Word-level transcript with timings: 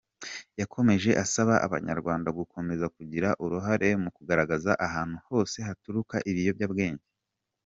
Yakomeje 0.59 1.09
asaba 1.23 1.53
abanyarwanda 1.65 2.29
gukomeza 2.39 2.85
kugira 2.95 3.29
uruhare 3.43 3.89
mu 4.03 4.09
kugaragaza 4.15 4.71
ahantu 4.87 5.17
hose 5.27 5.57
haturuka 5.67 6.15
ibiyobyabwenge. 6.29 7.07